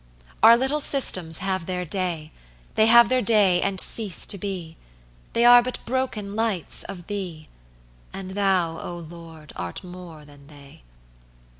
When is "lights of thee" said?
6.35-7.49